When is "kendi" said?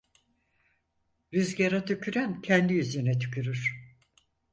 2.41-2.73